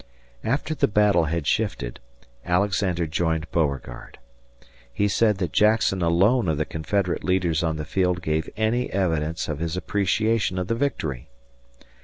After 0.43 0.73
the 0.73 0.87
battle 0.87 1.25
had 1.25 1.45
shifted, 1.45 1.99
Alexander 2.43 3.05
joined 3.05 3.51
Beauregard. 3.51 4.17
He 4.91 5.07
said 5.07 5.37
that 5.37 5.51
Jackson 5.51 6.01
alone 6.01 6.47
of 6.47 6.57
the 6.57 6.65
Confederate 6.65 7.23
leaders 7.23 7.61
on 7.61 7.75
the 7.77 7.85
field 7.85 8.23
gave 8.23 8.49
any 8.57 8.91
evidence 8.91 9.47
of 9.47 9.59
his 9.59 9.77
appreciation 9.77 10.57
of 10.57 10.69
the 10.69 10.73
victory. 10.73 11.29